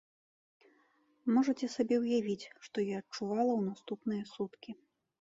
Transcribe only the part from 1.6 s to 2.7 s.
сабе ўявіць,